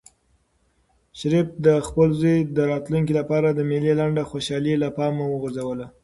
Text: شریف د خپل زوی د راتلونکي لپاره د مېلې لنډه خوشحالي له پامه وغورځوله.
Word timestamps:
شریف 1.19 1.47
د 1.65 1.67
خپل 1.87 2.09
زوی 2.19 2.37
د 2.57 2.59
راتلونکي 2.71 3.13
لپاره 3.19 3.47
د 3.51 3.59
مېلې 3.69 3.93
لنډه 3.99 4.23
خوشحالي 4.31 4.73
له 4.83 4.89
پامه 4.97 5.25
وغورځوله. 5.29 5.87